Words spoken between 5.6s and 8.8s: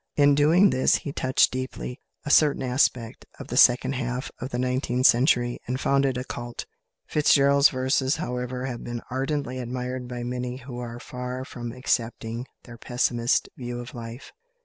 and founded a cult. FitzGerald's verses, however,